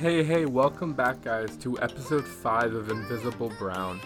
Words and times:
Hey, 0.00 0.22
hey, 0.22 0.44
welcome 0.44 0.92
back, 0.92 1.22
guys, 1.22 1.56
to 1.56 1.80
episode 1.80 2.28
5 2.28 2.74
of 2.74 2.90
Invisible 2.90 3.50
Brown. 3.58 3.98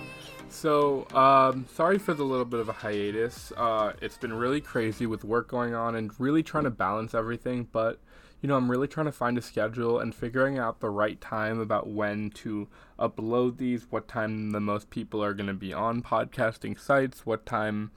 So, 0.49 1.05
um, 1.13 1.67
sorry 1.75 1.99
for 1.99 2.15
the 2.15 2.23
little 2.23 2.45
bit 2.45 2.61
of 2.61 2.69
a 2.69 2.73
hiatus. 2.73 3.53
Uh, 3.57 3.95
it's 4.01 4.17
been 4.17 4.33
really 4.33 4.61
crazy 4.61 5.07
with 5.07 5.25
work 5.25 5.49
going 5.49 5.75
on 5.75 5.97
and 5.97 6.13
really 6.21 6.45
trying 6.45 6.63
to 6.63 6.71
balance 6.71 7.13
everything, 7.13 7.67
but, 7.73 7.99
you 8.41 8.49
know, 8.49 8.57
I'm 8.57 8.71
really 8.71 8.87
trying 8.87 9.07
to 9.07 9.13
find 9.13 9.37
a 9.37 9.43
schedule 9.43 9.99
and 9.99 10.15
figuring 10.15 10.61
out 10.61 10.79
the 10.79 10.91
right 10.91 11.21
time 11.21 11.59
about 11.59 11.89
when 11.89 12.31
to 12.37 12.69
upload 12.97 13.57
these, 13.57 13.89
what 13.91 14.07
time 14.07 14.53
the 14.53 14.61
most 14.61 14.91
people 14.91 15.25
are 15.25 15.35
going 15.35 15.49
to 15.49 15.55
be 15.55 15.73
on 15.73 16.03
podcasting 16.05 16.79
sites, 16.79 17.27
what 17.27 17.45
time 17.47 17.91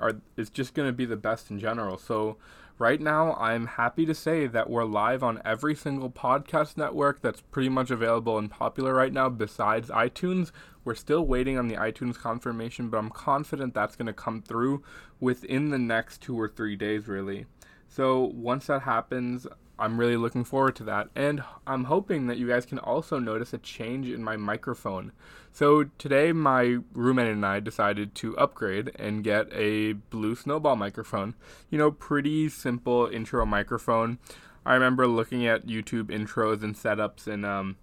are 0.00 0.20
is 0.36 0.50
just 0.50 0.74
going 0.74 0.88
to 0.88 0.92
be 0.92 1.04
the 1.04 1.16
best 1.16 1.48
in 1.48 1.60
general. 1.60 1.96
So, 1.96 2.38
Right 2.78 3.00
now, 3.00 3.32
I'm 3.36 3.68
happy 3.68 4.04
to 4.04 4.14
say 4.14 4.46
that 4.48 4.68
we're 4.68 4.84
live 4.84 5.22
on 5.22 5.40
every 5.46 5.74
single 5.74 6.10
podcast 6.10 6.76
network 6.76 7.22
that's 7.22 7.40
pretty 7.40 7.70
much 7.70 7.90
available 7.90 8.36
and 8.36 8.50
popular 8.50 8.92
right 8.92 9.14
now 9.14 9.30
besides 9.30 9.88
iTunes. 9.88 10.52
We're 10.84 10.94
still 10.94 11.24
waiting 11.24 11.56
on 11.56 11.68
the 11.68 11.76
iTunes 11.76 12.18
confirmation, 12.18 12.90
but 12.90 12.98
I'm 12.98 13.08
confident 13.08 13.72
that's 13.72 13.96
going 13.96 14.08
to 14.08 14.12
come 14.12 14.42
through 14.42 14.82
within 15.20 15.70
the 15.70 15.78
next 15.78 16.20
two 16.20 16.38
or 16.38 16.48
three 16.48 16.76
days, 16.76 17.08
really. 17.08 17.46
So 17.88 18.24
once 18.34 18.66
that 18.66 18.82
happens, 18.82 19.46
I'm 19.78 19.98
really 19.98 20.16
looking 20.16 20.44
forward 20.44 20.76
to 20.76 20.84
that. 20.84 21.08
And 21.14 21.42
I'm 21.66 21.84
hoping 21.84 22.26
that 22.26 22.38
you 22.38 22.48
guys 22.48 22.64
can 22.64 22.78
also 22.78 23.18
notice 23.18 23.52
a 23.52 23.58
change 23.58 24.08
in 24.08 24.24
my 24.24 24.36
microphone. 24.36 25.12
So 25.52 25.84
today, 25.98 26.32
my 26.32 26.78
roommate 26.92 27.28
and 27.28 27.44
I 27.44 27.60
decided 27.60 28.14
to 28.16 28.36
upgrade 28.38 28.92
and 28.96 29.22
get 29.22 29.52
a 29.52 29.94
Blue 29.94 30.34
Snowball 30.34 30.76
microphone. 30.76 31.34
You 31.70 31.78
know, 31.78 31.90
pretty 31.90 32.48
simple 32.48 33.06
intro 33.06 33.44
microphone. 33.44 34.18
I 34.64 34.74
remember 34.74 35.06
looking 35.06 35.46
at 35.46 35.66
YouTube 35.66 36.06
intros 36.06 36.62
and 36.62 36.74
setups 36.74 37.28
in 37.28 37.44
um, 37.44 37.76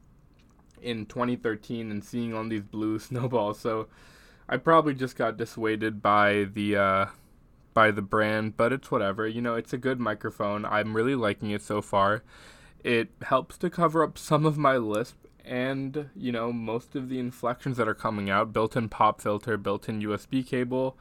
in 0.81 1.05
2013 1.05 1.89
and 1.89 2.03
seeing 2.03 2.33
all 2.33 2.44
these 2.44 2.64
blue 2.64 2.99
snowballs. 2.99 3.59
So 3.59 3.88
I 4.49 4.58
probably 4.58 4.94
just 4.94 5.16
got 5.16 5.38
dissuaded 5.38 6.02
by 6.02 6.47
the 6.53 6.75
uh, 6.75 7.05
by 7.73 7.91
the 7.91 8.02
brand, 8.02 8.57
but 8.57 8.73
it's 8.73 8.91
whatever. 8.91 9.27
You 9.27 9.41
know, 9.41 9.55
it's 9.55 9.73
a 9.73 9.77
good 9.77 9.99
microphone. 9.99 10.66
I'm 10.66 10.95
really 10.95 11.16
liking 11.16 11.52
it 11.52 11.61
so 11.61 11.81
far. 11.81 12.23
It 12.83 13.09
helps 13.23 13.57
to 13.59 13.69
cover 13.69 14.03
up 14.03 14.17
some 14.17 14.45
of 14.45 14.57
my 14.57 14.77
lisp 14.77 15.15
and, 15.45 16.09
you 16.15 16.31
know, 16.31 16.52
most 16.52 16.95
of 16.95 17.09
the 17.09 17.19
inflections 17.19 17.77
that 17.77 17.88
are 17.88 17.93
coming 17.93 18.30
out. 18.30 18.53
Built 18.53 18.75
in 18.75 18.89
pop 18.89 19.21
filter, 19.21 19.57
built 19.57 19.89
in 19.89 20.02
USB 20.02 20.45
cable. 20.45 20.97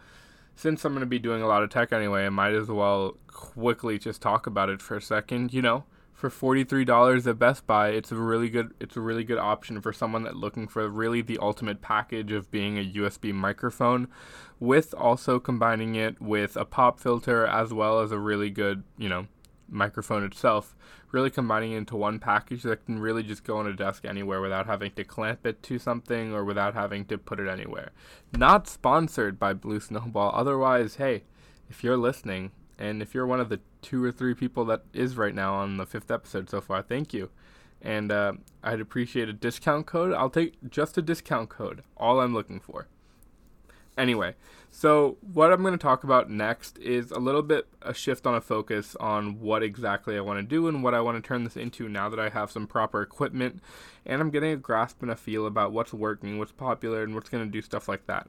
Since 0.55 0.85
I'm 0.85 0.93
going 0.93 1.01
to 1.01 1.07
be 1.07 1.19
doing 1.19 1.43
a 1.43 1.47
lot 1.47 1.63
of 1.63 1.71
tech 1.71 1.93
anyway, 1.93 2.27
I 2.27 2.29
might 2.29 2.53
as 2.53 2.69
well 2.69 3.17
quickly 3.27 3.99
just 3.99 4.21
talk 4.21 4.47
about 4.47 4.69
it 4.69 4.83
for 4.83 4.97
a 4.97 5.03
second. 5.03 5.53
You 5.53 5.63
know, 5.63 5.85
for 6.13 6.31
$43 6.31 7.27
at 7.27 7.39
Best 7.39 7.67
Buy, 7.67 7.89
it's 7.89 8.13
a 8.13 8.17
really 8.17 8.49
good 8.49 8.75
it's 8.79 8.97
a 8.97 9.01
really 9.01 9.25
good 9.25 9.39
option 9.39 9.81
for 9.81 9.93
someone 9.93 10.23
that 10.23 10.37
looking 10.37 10.69
for 10.69 10.89
really 10.89 11.23
the 11.23 11.39
ultimate 11.39 11.81
package 11.83 12.31
of 12.33 12.51
being 12.51 12.79
a 12.79 12.93
USB 12.93 13.33
microphone 13.33 14.09
with 14.61 14.95
also 14.95 15.41
combining 15.41 15.97
it 15.97 16.21
with 16.21 16.57
a 16.57 16.65
pop 16.65 17.01
filter 17.01 17.45
as 17.47 17.73
well 17.73 18.01
as 18.01 18.13
a 18.13 18.19
really 18.19 18.51
good, 18.51 18.85
you 18.97 19.09
know, 19.09 19.27
microphone 19.69 20.23
itself, 20.23 20.77
really 21.11 21.31
combining 21.31 21.73
it 21.73 21.79
into 21.79 21.97
one 21.97 22.19
package 22.19 22.63
that 22.63 22.85
can 22.87 22.99
really 22.99 23.23
just 23.23 23.43
go 23.43 23.57
on 23.57 23.67
a 23.67 23.73
desk 23.73 24.05
anywhere 24.05 24.41
without 24.41 24.67
having 24.67 24.93
to 24.93 25.03
clamp 25.03 25.45
it 25.47 25.63
to 25.63 25.79
something 25.79 26.33
or 26.33 26.45
without 26.45 26.75
having 26.75 27.05
to 27.07 27.19
put 27.19 27.41
it 27.41 27.49
anywhere. 27.49 27.91
Not 28.37 28.69
sponsored 28.69 29.39
by 29.39 29.55
Blue 29.55 29.81
Snowball. 29.81 30.31
Otherwise, 30.35 30.97
hey, 30.97 31.25
if 31.69 31.83
you're 31.83 31.97
listening, 31.97 32.53
and 32.83 33.01
if 33.01 33.15
you're 33.15 33.27
one 33.27 33.39
of 33.39 33.49
the 33.49 33.61
two 33.81 34.03
or 34.03 34.11
three 34.11 34.35
people 34.35 34.65
that 34.65 34.83
is 34.93 35.17
right 35.17 35.35
now 35.35 35.55
on 35.55 35.77
the 35.77 35.87
fifth 35.87 36.11
episode 36.11 36.51
so 36.51 36.61
far, 36.61 36.83
thank 36.83 37.15
you. 37.15 37.31
And 37.81 38.11
uh, 38.11 38.33
I'd 38.63 38.81
appreciate 38.81 39.29
a 39.29 39.33
discount 39.33 39.87
code. 39.87 40.13
I'll 40.13 40.31
take 40.31 40.55
just 40.69 40.99
a 40.99 41.03
discount 41.03 41.49
code. 41.49 41.85
All 41.97 42.21
I'm 42.21 42.35
looking 42.35 42.59
for. 42.59 42.89
Anyway, 43.99 44.35
so 44.71 45.19
what 45.21 45.53
I'm 45.53 45.61
going 45.61 45.77
to 45.77 45.79
talk 45.79 46.03
about 46.03 46.31
next 46.31 46.79
is 46.79 47.11
a 47.11 47.19
little 47.19 47.43
bit 47.43 47.67
a 47.83 47.93
shift 47.93 48.27
on 48.27 48.35
a 48.35 48.41
focus 48.41 48.97
on 48.99 49.39
what 49.39 49.63
exactly 49.63 50.17
I 50.17 50.23
want 50.23 50.39
to 50.39 50.43
do 50.43 50.67
and 50.67 50.83
what 50.83 50.95
I 50.95 51.03
want 51.03 51.23
to 51.23 51.27
turn 51.27 51.45
this 51.45 51.59
into 51.59 51.91
now 51.91 52.09
that 52.09 52.19
I 52.19 52.31
have 52.31 52.51
some 52.51 52.67
proper 52.67 53.03
equipment 53.03 53.61
and 54.07 54.23
I'm 54.23 54.31
getting 54.31 54.51
a 54.51 54.57
grasp 54.57 55.03
and 55.03 55.11
a 55.11 55.15
feel 55.15 55.47
about 55.47 55.73
what's 55.73 55.93
working, 55.93 56.39
what's 56.39 56.53
popular, 56.53 57.03
and 57.03 57.15
what's 57.15 57.29
going 57.29 57.45
to 57.45 57.51
do 57.51 57.61
stuff 57.61 57.87
like 57.87 58.07
that. 58.07 58.29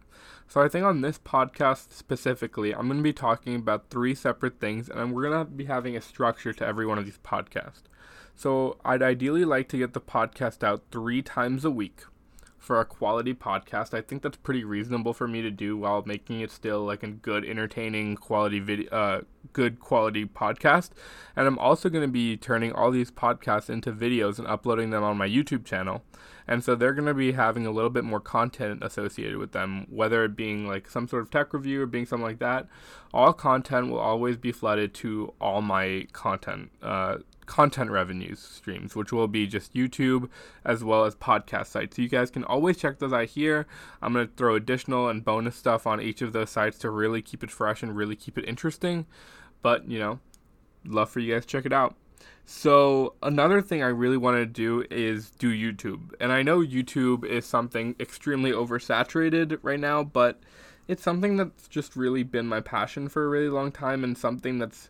So 0.49 0.61
I 0.61 0.67
think 0.67 0.85
on 0.85 0.99
this 0.99 1.17
podcast 1.17 1.93
specifically, 1.93 2.75
I'm 2.75 2.87
going 2.87 2.99
to 2.99 3.03
be 3.03 3.13
talking 3.13 3.55
about 3.55 3.89
three 3.89 4.13
separate 4.13 4.59
things 4.59 4.89
and 4.89 5.13
we're 5.13 5.29
going 5.29 5.45
to 5.45 5.49
be 5.49 5.65
having 5.65 5.95
a 5.95 6.01
structure 6.01 6.51
to 6.51 6.65
every 6.65 6.85
one 6.85 6.97
of 6.97 7.05
these 7.05 7.19
podcasts. 7.19 7.83
So 8.35 8.77
I'd 8.83 9.01
ideally 9.01 9.45
like 9.45 9.69
to 9.69 9.77
get 9.77 9.93
the 9.93 10.01
podcast 10.01 10.61
out 10.61 10.83
three 10.91 11.21
times 11.21 11.63
a 11.63 11.71
week 11.71 12.01
for 12.63 12.79
a 12.79 12.85
quality 12.85 13.33
podcast. 13.33 13.93
I 13.93 13.99
think 13.99 14.21
that's 14.21 14.37
pretty 14.37 14.63
reasonable 14.63 15.13
for 15.13 15.27
me 15.27 15.41
to 15.41 15.51
do 15.51 15.75
while 15.75 16.01
making 16.05 16.39
it 16.39 16.49
still 16.49 16.85
like 16.85 17.03
a 17.03 17.07
good, 17.07 17.43
entertaining 17.43 18.15
quality 18.15 18.59
video, 18.61 18.89
uh, 18.89 19.21
good 19.51 19.81
quality 19.81 20.25
podcast. 20.25 20.91
And 21.35 21.45
I'm 21.45 21.59
also 21.59 21.89
going 21.89 22.05
to 22.05 22.11
be 22.11 22.37
turning 22.37 22.71
all 22.71 22.89
these 22.89 23.11
podcasts 23.11 23.69
into 23.69 23.91
videos 23.91 24.39
and 24.39 24.47
uploading 24.47 24.91
them 24.91 25.03
on 25.03 25.17
my 25.17 25.27
YouTube 25.27 25.65
channel. 25.65 26.03
And 26.47 26.63
so 26.63 26.75
they're 26.75 26.93
going 26.93 27.07
to 27.07 27.13
be 27.13 27.31
having 27.33 27.65
a 27.65 27.71
little 27.71 27.89
bit 27.89 28.03
more 28.03 28.19
content 28.19 28.83
associated 28.83 29.37
with 29.37 29.51
them, 29.51 29.87
whether 29.89 30.23
it 30.25 30.35
being 30.35 30.67
like 30.67 30.89
some 30.89 31.07
sort 31.07 31.23
of 31.23 31.31
tech 31.31 31.53
review 31.53 31.81
or 31.81 31.85
being 31.85 32.05
something 32.05 32.25
like 32.25 32.39
that. 32.39 32.67
All 33.13 33.33
content 33.33 33.89
will 33.89 33.99
always 33.99 34.37
be 34.37 34.51
flooded 34.51 34.93
to 34.95 35.33
all 35.39 35.61
my 35.61 36.07
content. 36.11 36.71
Uh, 36.81 37.17
content 37.45 37.91
revenues 37.91 38.39
streams, 38.39 38.95
which 38.95 39.11
will 39.11 39.27
be 39.27 39.45
just 39.47 39.73
YouTube 39.73 40.29
as 40.63 40.83
well 40.83 41.05
as 41.05 41.15
podcast 41.15 41.67
sites. 41.67 41.95
So 41.95 42.01
you 42.01 42.09
guys 42.09 42.31
can 42.31 42.43
always 42.43 42.77
check 42.77 42.99
those 42.99 43.13
out 43.13 43.27
here. 43.27 43.67
I'm 44.01 44.13
going 44.13 44.27
to 44.27 44.33
throw 44.33 44.55
additional 44.55 45.09
and 45.09 45.23
bonus 45.23 45.55
stuff 45.55 45.85
on 45.85 46.01
each 46.01 46.21
of 46.21 46.33
those 46.33 46.49
sites 46.49 46.77
to 46.79 46.89
really 46.89 47.21
keep 47.21 47.43
it 47.43 47.51
fresh 47.51 47.83
and 47.83 47.95
really 47.95 48.15
keep 48.15 48.37
it 48.37 48.47
interesting. 48.47 49.05
But, 49.61 49.89
you 49.89 49.99
know, 49.99 50.19
love 50.85 51.09
for 51.09 51.19
you 51.19 51.33
guys 51.33 51.45
to 51.45 51.47
check 51.47 51.65
it 51.65 51.73
out. 51.73 51.95
So, 52.45 53.13
another 53.23 53.61
thing 53.61 53.81
I 53.83 53.87
really 53.87 54.17
want 54.17 54.37
to 54.37 54.45
do 54.45 54.85
is 54.91 55.29
do 55.31 55.49
YouTube. 55.49 56.13
And 56.19 56.31
I 56.31 56.43
know 56.43 56.59
YouTube 56.59 57.23
is 57.23 57.45
something 57.45 57.95
extremely 57.99 58.51
oversaturated 58.51 59.59
right 59.61 59.79
now, 59.79 60.03
but 60.03 60.41
it's 60.87 61.01
something 61.01 61.37
that's 61.37 61.67
just 61.67 61.95
really 61.95 62.23
been 62.23 62.47
my 62.47 62.59
passion 62.59 63.07
for 63.07 63.23
a 63.23 63.29
really 63.29 63.49
long 63.49 63.71
time 63.71 64.03
and 64.03 64.17
something 64.17 64.59
that's 64.59 64.89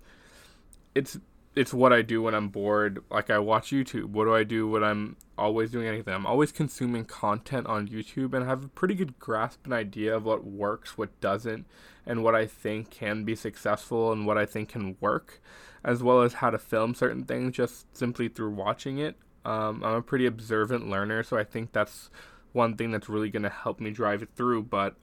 it's 0.96 1.20
it's 1.56 1.74
what 1.74 1.94
I 1.94 2.02
do 2.02 2.22
when 2.22 2.34
I'm 2.34 2.50
bored. 2.50 3.04
Like 3.12 3.30
I 3.30 3.40
watch 3.40 3.70
YouTube. 3.70 4.06
What 4.06 4.26
do 4.26 4.36
I 4.36 4.44
do 4.44 4.68
when 4.68 4.84
I'm 4.84 5.18
always 5.38 5.72
doing 5.72 5.88
anything? 5.88 6.14
I'm 6.14 6.26
always 6.26 6.52
consuming 6.52 7.06
content 7.06 7.68
on 7.68 7.88
YouTube 7.88 8.34
and 8.34 8.44
I 8.44 8.48
have 8.48 8.64
a 8.64 8.70
pretty 8.70 8.96
good 8.96 9.20
grasp 9.20 9.66
and 9.66 9.74
idea 9.74 10.16
of 10.16 10.26
what 10.26 10.46
works, 10.46 10.98
what 10.98 11.20
doesn't, 11.22 11.66
and 12.06 12.24
what 12.24 12.36
I 12.36 12.48
think 12.48 12.90
can 12.90 13.24
be 13.24 13.36
successful 13.36 14.12
and 14.12 14.26
what 14.26 14.38
I 14.38 14.46
think 14.46 14.70
can 14.70 14.98
work, 15.00 15.42
as 15.84 16.02
well 16.02 16.22
as 16.22 16.36
how 16.36 16.50
to 16.50 16.58
film 16.58 16.96
certain 16.96 17.24
things 17.24 17.56
just 17.56 17.96
simply 17.96 18.30
through 18.30 18.52
watching 18.52 18.98
it. 18.98 19.16
Um, 19.46 19.84
I'm 19.84 19.96
a 19.96 20.02
pretty 20.02 20.26
observant 20.26 20.90
learner, 20.90 21.22
so 21.22 21.38
I 21.38 21.44
think 21.44 21.74
that's 21.74 22.10
one 22.54 22.78
thing 22.78 22.92
that's 22.92 23.10
really 23.10 23.30
going 23.30 23.44
to 23.44 23.50
help 23.50 23.80
me 23.80 23.92
drive 23.92 24.24
it 24.24 24.30
through. 24.36 24.64
But, 24.64 24.96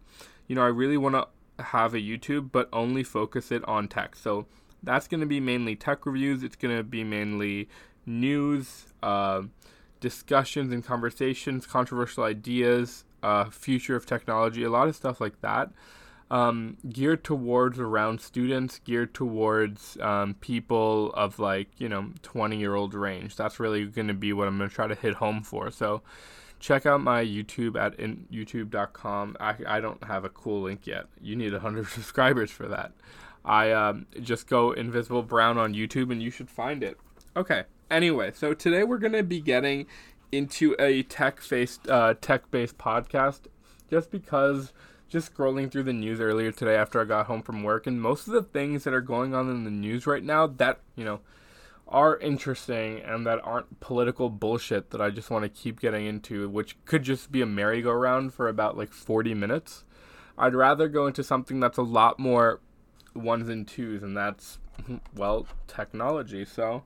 you 0.49 0.57
know, 0.57 0.63
I 0.63 0.69
really 0.69 0.97
want 0.97 1.15
to 1.15 1.63
have 1.63 1.95
a 1.95 1.99
YouTube, 1.99 2.51
but 2.51 2.69
only 2.73 3.03
focus 3.03 3.53
it 3.53 3.63
on 3.69 3.87
tech. 3.87 4.17
So 4.17 4.47
that's 4.83 5.09
going 5.09 5.21
to 5.21 5.27
be 5.27 5.41
mainly 5.41 5.77
tech 5.77 6.07
reviews. 6.07 6.43
It's 6.43 6.57
going 6.57 6.77
to 6.77 6.83
be 6.83 7.05
mainly 7.05 7.69
news, 8.07 8.87
uh, 9.03 9.43
discussions 10.01 10.73
and 10.73 10.85
conversations, 10.85 11.67
controversial 11.67 12.25
ideas, 12.25 13.05
uh, 13.23 13.45
future 13.51 13.97
of 13.97 14.07
technology, 14.07 14.63
a 14.63 14.71
lot 14.71 14.89
of 14.89 14.97
stuff 14.97 15.21
like 15.21 15.41
that. 15.43 15.71
Um, 16.31 16.77
geared 16.89 17.25
towards 17.25 17.81
around 17.81 18.21
students, 18.21 18.79
geared 18.79 19.15
towards 19.15 19.99
um, 20.01 20.35
people 20.35 21.13
of 21.15 21.41
like, 21.41 21.69
you 21.79 21.89
know, 21.89 22.13
20 22.23 22.57
year 22.57 22.77
old 22.77 22.95
range. 22.95 23.35
That's 23.35 23.59
really 23.59 23.87
going 23.87 24.07
to 24.07 24.15
be 24.15 24.33
what 24.33 24.47
I'm 24.47 24.57
going 24.57 24.71
to 24.71 24.75
try 24.75 24.87
to 24.87 24.95
hit 24.95 25.15
home 25.15 25.43
for. 25.43 25.73
So 25.73 26.03
check 26.61 26.87
out 26.87 27.01
my 27.01 27.25
YouTube 27.25 27.77
at 27.77 27.99
in, 27.99 28.27
youtube.com. 28.31 29.37
I, 29.41 29.57
I 29.67 29.81
don't 29.81 30.05
have 30.05 30.25
a 30.25 30.29
cool 30.29 30.63
link 30.63 30.87
yet. 30.87 31.07
You 31.21 31.35
need 31.35 31.53
100 31.53 31.87
subscribers 31.89 32.53
for 32.53 32.69
that. 32.69 32.93
I 33.45 33.73
um, 33.73 34.07
just 34.23 34.47
go 34.47 34.73
Invisible 34.73 35.23
Brown 35.23 35.59
on 35.59 35.75
YouTube 35.75 36.13
and 36.13 36.23
you 36.23 36.31
should 36.31 36.51
find 36.51 36.83
it. 36.83 36.99
Okay. 37.37 37.65
Anyway, 37.91 38.33
so 38.35 38.55
today 38.55 38.85
we're 38.85 38.99
going 38.99 39.13
to 39.13 39.23
be 39.23 39.41
getting 39.41 39.87
into 40.33 40.77
a 40.79 41.03
tech-based 41.05 41.89
uh, 41.89 42.15
tech-based 42.21 42.79
podcast 42.79 43.41
just 43.89 44.11
because 44.11 44.73
just 45.09 45.35
scrolling 45.35 45.71
through 45.71 45.83
the 45.83 45.93
news 45.93 46.21
earlier 46.21 46.53
today 46.53 46.77
after 46.77 47.01
I 47.01 47.05
got 47.05 47.27
home 47.27 47.43
from 47.43 47.65
work 47.65 47.87
and 47.87 48.01
most 48.01 48.29
of 48.29 48.33
the 48.33 48.43
things 48.43 48.85
that 48.85 48.95
are 48.95 49.01
going 49.01 49.35
on 49.35 49.51
in 49.51 49.65
the 49.65 49.71
news 49.71 50.07
right 50.07 50.23
now 50.23 50.47
that, 50.47 50.79
you 50.95 51.05
know, 51.05 51.21
are 51.89 52.17
interesting 52.19 53.01
and 53.01 53.27
that 53.27 53.41
aren't 53.45 53.81
political 53.81 54.31
bullshit 54.31 54.91
that 54.91 55.01
I 55.01 55.11
just 55.11 55.29
want 55.29 55.43
to 55.43 55.49
keep 55.49 55.81
getting 55.81 56.07
into, 56.07 56.49
which 56.49 56.77
could 56.85 57.03
just 57.03 57.33
be 57.33 57.43
a 57.43 57.47
merry-go-round 57.47 58.33
for 58.33 58.47
about 58.47 58.79
like 58.79 58.93
40 58.93 59.35
minutes. 59.35 59.85
I'd 60.39 60.55
rather 60.55 60.87
go 60.89 61.09
into 61.09 61.25
something 61.25 61.59
that's 61.59 61.79
a 61.79 61.83
lot 61.83 62.21
more 62.21 62.61
ones 63.15 63.49
and 63.49 63.67
twos, 63.67 64.03
and 64.03 64.17
that's, 64.17 64.59
well, 65.17 65.47
technology. 65.67 66.45
So, 66.45 66.85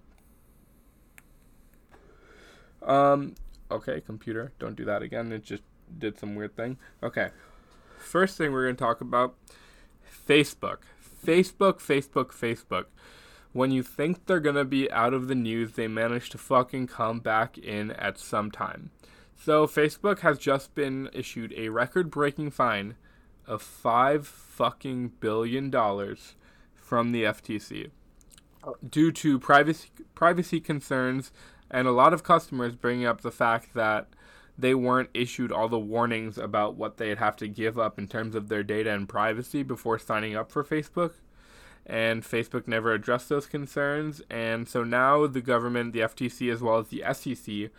um, 2.83 3.35
Okay, 3.71 4.01
computer, 4.01 4.53
don't 4.59 4.77
do 4.77 4.85
that 4.85 5.03
again. 5.03 5.33
It 5.33 5.43
just 5.43 5.63
did 5.99 6.19
some 6.19 6.35
weird 6.35 6.57
thing. 6.57 6.79
Okay. 7.03 7.31
First 7.99 8.37
thing 8.37 8.53
we're 8.53 8.65
going 8.65 8.77
to 8.77 8.85
talk 8.85 9.01
about 9.01 9.35
Facebook. 10.29 10.79
Facebook, 11.27 11.81
Facebook, 11.81 12.27
Facebook. 12.27 12.87
When 13.53 13.71
you 13.71 13.83
think 13.83 14.27
they're 14.27 14.41
going 14.41 14.57
to 14.57 14.65
be 14.65 14.91
out 14.91 15.15
of 15.15 15.29
the 15.29 15.35
news, 15.35 15.73
they 15.73 15.89
manage 15.89 16.31
to 16.31 16.39
fucking 16.39 16.89
come 16.89 17.21
back 17.21 17.57
in 17.57 17.93
at 17.93 18.19
some 18.19 18.51
time. 18.51 18.91
So, 19.37 19.67
Facebook 19.67 20.21
has 20.21 20.39
just 20.39 20.75
been 20.75 21.09
issued 21.13 21.53
a 21.57 21.69
record 21.71 22.11
breaking 22.11 22.51
fine 22.51 22.95
of 23.47 23.63
5 23.63 24.27
fucking 24.27 25.13
billion 25.21 25.71
dollars 25.71 26.35
from 26.75 27.13
the 27.13 27.25
FTC 27.25 27.91
due 28.89 29.13
to 29.13 29.39
privacy 29.39 29.89
privacy 30.15 30.61
concerns 30.61 31.33
and 31.71 31.87
a 31.89 31.93
lot 31.93 32.13
of 32.13 32.23
customers 32.23 32.75
bringing 32.75 33.07
up 33.07 33.21
the 33.21 33.31
fact 33.31 33.75
that 33.75 34.09
they 34.57 34.75
weren't 34.75 35.11
issued 35.13 35.51
all 35.51 35.69
the 35.69 35.79
warnings 35.79 36.39
about 36.39 36.77
what 36.77 36.97
they'd 36.97 37.19
have 37.19 37.37
to 37.37 37.49
give 37.49 37.79
up 37.79 37.99
in 37.99 38.07
terms 38.07 38.35
of 38.35 38.49
their 38.49 38.63
data 38.63 38.91
and 38.93 39.09
privacy 39.09 39.63
before 39.63 39.99
signing 39.99 40.37
up 40.37 40.51
for 40.51 40.63
Facebook. 40.63 41.15
And 41.87 42.23
Facebook 42.23 42.69
never 42.69 42.93
addressed 42.93 43.29
those 43.29 43.47
concerns. 43.47 44.23
And 44.31 44.69
so 44.69 44.85
now 44.85 45.27
the 45.27 45.41
government, 45.41 45.93
the 45.93 46.01
FTC, 46.01 46.53
as 46.53 46.63
well 46.63 46.79
as 46.79 46.89
the 46.89 47.03
SEC, 47.13 47.71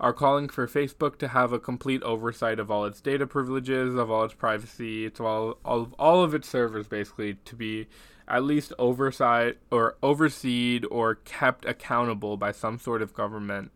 are 0.00 0.12
calling 0.12 0.48
for 0.48 0.66
Facebook 0.66 1.18
to 1.18 1.28
have 1.28 1.52
a 1.52 1.58
complete 1.58 2.02
oversight 2.02 2.58
of 2.58 2.70
all 2.70 2.84
its 2.84 3.00
data 3.00 3.26
privileges, 3.26 3.94
of 3.94 4.10
all 4.10 4.24
its 4.24 4.34
privacy, 4.34 5.08
to 5.10 5.26
all, 5.26 5.58
all, 5.64 5.92
all 5.98 6.22
of 6.22 6.34
its 6.34 6.48
servers, 6.48 6.88
basically, 6.88 7.34
to 7.44 7.54
be 7.54 7.86
at 8.28 8.44
least 8.44 8.72
oversight 8.78 9.58
or 9.70 9.96
overseen 10.02 10.84
or 10.90 11.16
kept 11.16 11.64
accountable 11.64 12.36
by 12.36 12.52
some 12.52 12.78
sort 12.78 13.02
of 13.02 13.14
government 13.14 13.70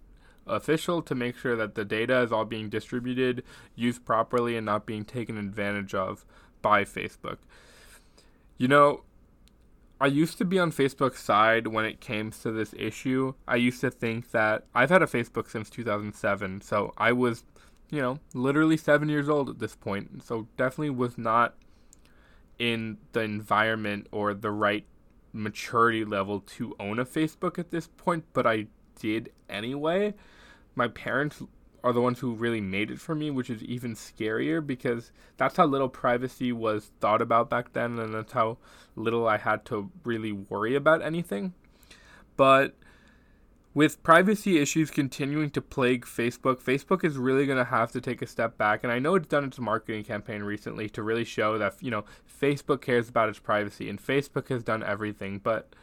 official 0.46 1.02
to 1.02 1.14
make 1.14 1.36
sure 1.36 1.56
that 1.56 1.74
the 1.74 1.84
data 1.84 2.20
is 2.22 2.32
all 2.32 2.44
being 2.44 2.68
distributed, 2.68 3.42
used 3.74 4.04
properly, 4.04 4.56
and 4.56 4.64
not 4.64 4.86
being 4.86 5.04
taken 5.04 5.36
advantage 5.36 5.94
of 5.94 6.24
by 6.62 6.84
Facebook. 6.84 7.38
You 8.56 8.68
know, 8.68 9.02
I 10.00 10.06
used 10.06 10.37
to 10.38 10.44
be 10.44 10.58
on 10.58 10.72
Facebook's 10.72 11.22
side 11.22 11.69
when 11.69 11.87
it 11.87 12.00
came 12.00 12.31
to 12.31 12.52
this 12.52 12.75
issue. 12.78 13.32
I 13.48 13.56
used 13.56 13.81
to 13.81 13.90
think 13.90 14.31
that 14.32 14.64
I've 14.75 14.90
had 14.90 15.02
a 15.02 15.06
Facebook 15.06 15.48
since 15.50 15.70
2007, 15.70 16.60
so 16.60 16.93
I 16.98 17.12
was, 17.12 17.44
you 17.90 18.02
know, 18.02 18.19
literally 18.34 18.76
seven 18.76 19.08
years 19.08 19.28
old 19.28 19.48
at 19.48 19.58
this 19.58 19.75
point. 19.75 20.22
So 20.22 20.48
definitely 20.58 20.90
was 20.90 21.16
not 21.16 21.54
in 22.58 22.98
the 23.12 23.20
environment 23.20 24.06
or 24.12 24.34
the 24.34 24.50
right 24.50 24.87
maturity 25.32 26.04
level 26.04 26.40
to 26.40 26.75
own 26.78 26.99
a 26.99 27.06
Facebook 27.06 27.58
at 27.58 27.70
this 27.70 27.87
point, 27.87 28.25
but 28.34 28.46
I 28.46 28.66
did 29.00 29.32
anyway. 29.49 30.14
My 30.75 30.88
parents 30.88 31.42
are 31.84 31.93
the 31.93 32.00
ones 32.00 32.19
who 32.19 32.34
really 32.34 32.61
made 32.61 32.90
it 32.90 33.00
for 33.00 33.14
me, 33.14 33.31
which 33.31 33.50
is 33.50 33.62
even 33.62 33.94
scarier 33.94 34.64
because 34.64 35.12
that's 35.37 35.56
how 35.56 35.67
little 35.67 35.88
privacy 35.88 36.52
was 36.52 36.90
thought 37.00 37.23
about 37.23 37.50
back 37.50 37.73
then, 37.73 37.99
and 37.99 38.14
that's 38.14 38.32
how 38.32 38.58
little 38.94 39.28
I 39.28 39.38
had 39.38 39.64
to 39.67 39.90
really 40.05 40.32
worry 40.32 40.75
about 40.75 41.02
anything. 41.02 41.55
But 42.37 42.75
with 43.76 44.02
privacy 44.02 44.58
issues 44.58 44.90
continuing 44.90 45.50
to 45.50 45.61
plague 45.61 46.06
Facebook, 46.06 46.62
Facebook 46.62 47.05
is 47.05 47.19
really 47.19 47.44
going 47.44 47.58
to 47.58 47.64
have 47.64 47.93
to 47.93 48.00
take 48.00 48.23
a 48.23 48.26
step 48.26 48.56
back. 48.56 48.82
And 48.82 48.90
I 48.90 48.99
know 48.99 49.17
it's 49.17 49.26
done 49.26 49.44
its 49.44 49.58
marketing 49.58 50.02
campaign 50.05 50.43
recently 50.43 50.88
to 50.88 51.02
really 51.02 51.25
show 51.25 51.58
that, 51.58 51.75
you 51.82 51.90
know, 51.90 52.06
Facebook 52.40 52.81
cares 52.81 53.11
about 53.11 53.28
its 53.28 53.38
privacy 53.38 53.90
and 53.90 54.02
Facebook 54.02 54.49
has 54.49 54.62
done 54.62 54.82
everything. 54.82 55.40
But 55.40 55.75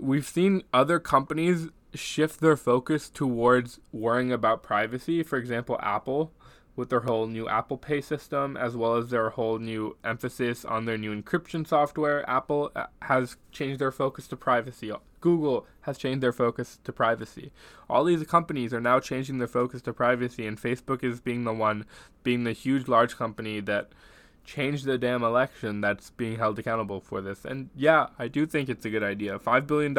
we've 0.00 0.26
seen 0.26 0.64
other 0.74 0.98
companies 0.98 1.68
shift 1.94 2.40
their 2.40 2.56
focus 2.56 3.08
towards 3.08 3.80
worrying 3.92 4.32
about 4.32 4.62
privacy. 4.62 5.22
For 5.22 5.38
example, 5.38 5.78
Apple 5.82 6.32
with 6.76 6.88
their 6.88 7.00
whole 7.00 7.26
new 7.26 7.48
Apple 7.48 7.76
Pay 7.76 8.00
system, 8.00 8.56
as 8.56 8.76
well 8.76 8.96
as 8.96 9.10
their 9.10 9.30
whole 9.30 9.58
new 9.58 9.96
emphasis 10.02 10.64
on 10.64 10.84
their 10.84 10.96
new 10.96 11.14
encryption 11.14 11.66
software. 11.66 12.28
Apple 12.28 12.72
uh, 12.74 12.86
has 13.02 13.36
changed 13.52 13.80
their 13.80 13.92
focus 13.92 14.26
to 14.28 14.36
privacy. 14.36 14.90
Google 15.20 15.66
has 15.82 15.98
changed 15.98 16.22
their 16.22 16.32
focus 16.32 16.78
to 16.84 16.92
privacy. 16.92 17.52
All 17.88 18.04
these 18.04 18.24
companies 18.24 18.72
are 18.72 18.80
now 18.80 19.00
changing 19.00 19.38
their 19.38 19.48
focus 19.48 19.82
to 19.82 19.92
privacy, 19.92 20.46
and 20.46 20.60
Facebook 20.60 21.04
is 21.04 21.20
being 21.20 21.44
the 21.44 21.52
one, 21.52 21.84
being 22.22 22.44
the 22.44 22.52
huge, 22.52 22.88
large 22.88 23.16
company 23.16 23.60
that 23.60 23.90
changed 24.44 24.86
the 24.86 24.96
damn 24.96 25.22
election 25.22 25.80
that's 25.82 26.10
being 26.10 26.38
held 26.38 26.58
accountable 26.58 27.00
for 27.00 27.20
this. 27.20 27.44
And 27.44 27.68
yeah, 27.76 28.06
I 28.18 28.28
do 28.28 28.46
think 28.46 28.68
it's 28.68 28.86
a 28.86 28.90
good 28.90 29.02
idea. 29.02 29.38
$5 29.38 29.66
billion, 29.66 29.94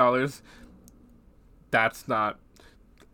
that's 1.71 2.07
not 2.07 2.39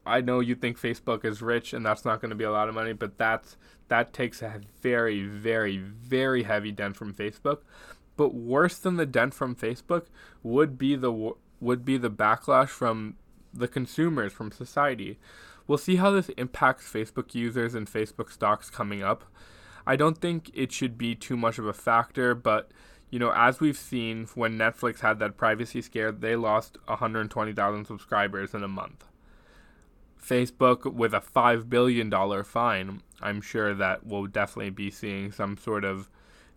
I 0.08 0.22
know 0.22 0.40
you 0.40 0.56
think 0.56 0.80
Facebook 0.80 1.26
is 1.26 1.42
rich 1.42 1.74
and 1.74 1.86
that's 1.86 2.06
not 2.06 2.22
going 2.22 2.30
to 2.30 2.36
be 2.36 2.46
a 2.46 2.52
lot 2.52 2.70
of 2.70 2.76
money, 2.76 2.94
but 2.94 3.18
that's 3.18 3.58
that 3.90 4.14
takes 4.14 4.42
a 4.42 4.62
very, 4.82 5.24
very, 5.24 5.78
very 5.78 6.44
heavy 6.44 6.72
dent 6.72 6.96
from 6.96 7.14
Facebook. 7.14 7.60
But 8.16 8.34
worse 8.34 8.78
than 8.78 8.96
the 8.96 9.06
dent 9.06 9.34
from 9.34 9.56
Facebook 9.56 10.06
would 10.44 10.78
be 10.78 10.96
the 10.96 11.34
would 11.60 11.86
be 11.86 11.98
the 11.98 12.10
backlash 12.10 12.70
from 12.70 13.16
the 13.54 13.68
consumers, 13.68 14.34
from 14.34 14.52
society. 14.52 15.20
We'll 15.68 15.78
see 15.78 15.98
how 15.98 16.12
this 16.12 16.30
impacts 16.30 16.92
Facebook 16.92 17.36
users 17.36 17.76
and 17.76 17.88
Facebook 17.92 18.32
stocks 18.32 18.70
coming 18.70 19.04
up. 19.04 19.26
I 19.86 19.96
don't 19.96 20.18
think 20.18 20.50
it 20.54 20.72
should 20.72 20.98
be 20.98 21.16
too 21.16 21.38
much 21.38 21.58
of 21.58 21.66
a 21.66 21.74
factor, 21.74 22.34
but 22.34 22.72
you 23.10 23.20
know, 23.20 23.32
as 23.32 23.60
we've 23.60 23.78
seen 23.78 24.28
when 24.36 24.58
Netflix 24.58 25.00
had 25.00 25.20
that 25.20 25.38
privacy 25.38 25.82
scare, 25.82 26.12
they 26.12 26.36
lost 26.36 26.78
120,000 26.86 27.86
subscribers 27.86 28.54
in 28.54 28.64
a 28.64 28.68
month. 28.68 29.06
Facebook 30.22 30.92
with 30.94 31.14
a 31.14 31.22
$5 31.22 31.70
billion 31.70 32.12
fine, 32.44 33.02
I'm 33.22 33.42
sure 33.42 33.74
that 33.74 34.06
we'll 34.06 34.26
definitely 34.26 34.72
be 34.72 34.92
seeing 34.92 35.32
some 35.32 35.58
sort 35.58 35.86
of, 35.86 36.10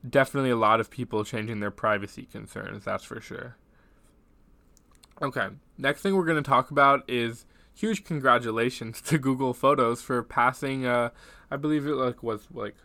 definitely 0.09 0.51
a 0.51 0.57
lot 0.57 0.81
of 0.81 0.91
people 0.91 1.25
changing 1.25 1.61
their 1.61 1.71
privacy 1.71 2.27
concerns, 2.31 2.85
that's 2.85 3.05
for 3.05 3.21
sure. 3.21 3.57
Okay, 5.23 5.49
next 5.79 6.01
thing 6.01 6.17
we're 6.17 6.25
going 6.25 6.43
to 6.43 6.49
talk 6.49 6.71
about 6.71 7.09
is 7.09 7.45
huge 7.75 8.05
congratulations 8.05 9.01
to 9.03 9.19
Google 9.19 9.55
Photos 9.55 10.03
for 10.03 10.23
passing, 10.25 10.85
uh, 10.85 11.11
I 11.51 11.57
believe 11.57 11.87
it 11.87 11.95
like 11.95 12.23
was 12.25 12.49
like 12.53 12.77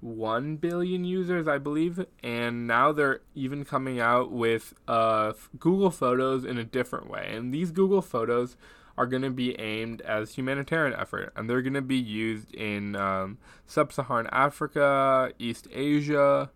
1 0.00 0.56
billion 0.56 1.04
users, 1.04 1.48
I 1.48 1.58
believe, 1.58 2.04
and 2.22 2.66
now 2.66 2.92
they're 2.92 3.20
even 3.34 3.64
coming 3.64 3.98
out 4.00 4.30
with 4.30 4.74
uh, 4.86 5.32
Google 5.58 5.90
Photos 5.90 6.44
in 6.44 6.58
a 6.58 6.64
different 6.64 7.10
way. 7.10 7.32
And 7.34 7.52
these 7.52 7.70
Google 7.70 8.02
Photos 8.02 8.56
are 8.98 9.06
going 9.06 9.22
to 9.22 9.30
be 9.30 9.58
aimed 9.60 10.00
as 10.02 10.34
humanitarian 10.34 10.98
effort, 10.98 11.32
and 11.36 11.48
they're 11.48 11.62
going 11.62 11.74
to 11.74 11.82
be 11.82 11.96
used 11.96 12.54
in 12.54 12.96
um, 12.96 13.38
sub-Saharan 13.66 14.28
Africa, 14.32 15.32
East 15.38 15.68
Asia, 15.72 16.50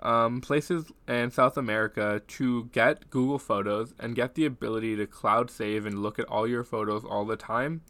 um, 0.00 0.40
places, 0.40 0.90
and 1.06 1.32
South 1.32 1.56
America 1.56 2.20
to 2.26 2.64
get 2.66 3.10
Google 3.10 3.38
Photos 3.38 3.94
and 3.98 4.14
get 4.14 4.34
the 4.34 4.44
ability 4.44 4.96
to 4.96 5.06
cloud 5.06 5.50
save 5.50 5.86
and 5.86 6.02
look 6.02 6.18
at 6.18 6.26
all 6.26 6.46
your 6.46 6.64
photos 6.64 7.04
all 7.04 7.24
the 7.24 7.36
time, 7.36 7.82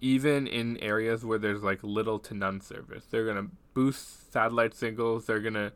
even 0.00 0.46
in 0.46 0.76
areas 0.78 1.24
where 1.24 1.38
there's 1.38 1.62
like 1.62 1.82
little 1.82 2.18
to 2.20 2.34
none 2.34 2.60
service. 2.60 3.04
They're 3.10 3.24
going 3.24 3.48
to 3.48 3.50
boost 3.80 4.30
satellite 4.30 4.74
signals. 4.74 5.24
They're 5.24 5.40
going 5.40 5.54
to 5.54 5.72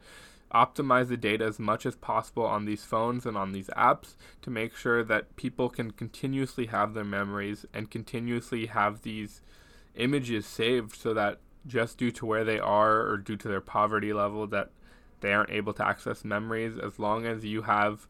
optimize 0.52 1.08
the 1.08 1.16
data 1.16 1.44
as 1.44 1.58
much 1.58 1.87
as 1.87 1.96
possible 1.96 2.44
on 2.44 2.66
these 2.66 2.84
phones 2.84 3.25
and 3.25 3.34
on 3.37 3.52
these 3.52 3.68
apps 3.68 4.14
to 4.42 4.50
make 4.50 4.76
sure 4.76 5.02
that 5.02 5.34
people 5.37 5.70
can 5.70 5.90
continuously 5.90 6.66
have 6.66 6.92
their 6.92 7.04
memories 7.04 7.64
and 7.73 7.90
continuously 7.90 8.66
have 8.66 9.02
these 9.02 9.40
images 9.94 10.46
saved 10.46 10.94
so 10.94 11.14
that 11.14 11.38
just 11.66 11.96
due 11.96 12.11
to 12.11 12.26
where 12.26 12.44
they 12.44 12.58
are 12.58 13.00
or 13.08 13.16
due 13.16 13.37
to 13.37 13.49
their 13.49 13.62
poverty 13.62 14.12
level 14.12 14.46
that 14.46 14.70
they 15.20 15.32
aren't 15.32 15.50
able 15.50 15.73
to 15.73 15.87
access 15.87 16.25
memories 16.25 16.76
as 16.78 16.99
long 16.99 17.25
as 17.25 17.42
you 17.42 17.62
have 17.62 18.06